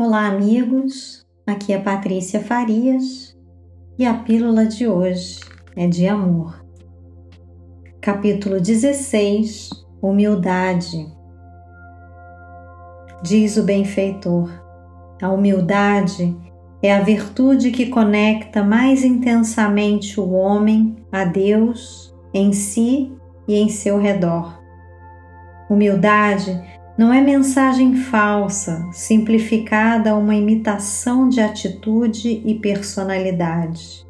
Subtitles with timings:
[0.00, 1.26] Olá, amigos.
[1.44, 3.36] Aqui é Patrícia Farias
[3.98, 5.40] e a pílula de hoje
[5.74, 6.64] é de amor.
[8.00, 11.12] Capítulo 16 Humildade.
[13.24, 14.48] Diz o benfeitor:
[15.20, 16.32] A humildade
[16.80, 23.12] é a virtude que conecta mais intensamente o homem a Deus em si
[23.48, 24.62] e em seu redor.
[25.68, 34.04] Humildade não é mensagem falsa, simplificada a uma imitação de atitude e personalidade.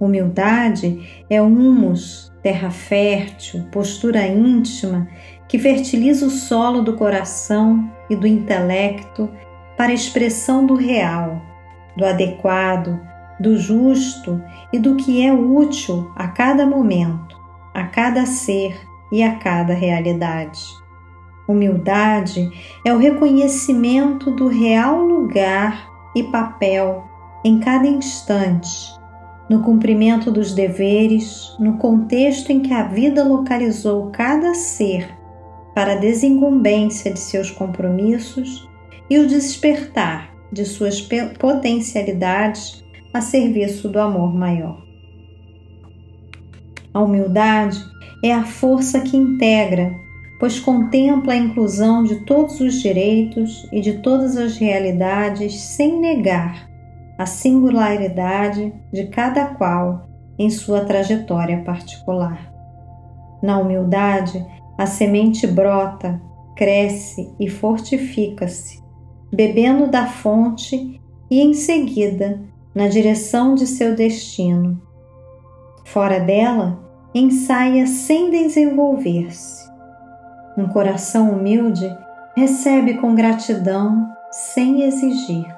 [0.00, 5.06] Humildade é humus, terra fértil, postura íntima
[5.46, 9.28] que fertiliza o solo do coração e do intelecto
[9.76, 11.42] para a expressão do real,
[11.98, 12.98] do adequado,
[13.38, 17.38] do justo e do que é útil a cada momento,
[17.74, 18.74] a cada ser
[19.12, 20.79] e a cada realidade.
[21.50, 22.48] Humildade
[22.84, 27.04] é o reconhecimento do real lugar e papel
[27.44, 28.94] em cada instante,
[29.48, 35.08] no cumprimento dos deveres, no contexto em que a vida localizou cada ser
[35.74, 38.68] para a desincumbência de seus compromissos
[39.08, 41.00] e o despertar de suas
[41.36, 44.80] potencialidades a serviço do amor maior.
[46.94, 47.78] A humildade
[48.22, 49.92] é a força que integra
[50.40, 56.66] pois contempla a inclusão de todos os direitos e de todas as realidades sem negar
[57.18, 62.50] a singularidade de cada qual em sua trajetória particular.
[63.42, 64.42] Na humildade,
[64.78, 66.18] a semente brota,
[66.56, 68.82] cresce e fortifica-se,
[69.30, 70.98] bebendo da fonte
[71.30, 72.40] e em seguida
[72.74, 74.80] na direção de seu destino.
[75.84, 76.82] Fora dela,
[77.14, 79.69] ensaia sem desenvolver-se
[80.60, 81.96] um coração humilde
[82.36, 85.52] recebe com gratidão sem exigir,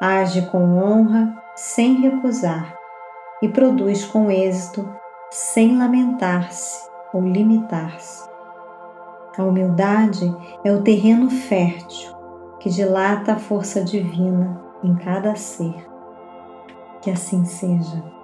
[0.00, 2.74] age com honra sem recusar
[3.42, 4.88] e produz com êxito
[5.30, 8.28] sem lamentar-se ou limitar-se.
[9.36, 10.34] A humildade
[10.64, 12.14] é o terreno fértil
[12.58, 15.88] que dilata a força divina em cada ser.
[17.00, 18.19] Que assim seja.